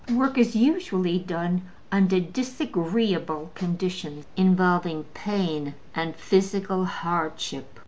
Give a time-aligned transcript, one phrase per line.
[0.15, 7.79] Work is usually done under disagreeable conditions, involving pain and physical hardship.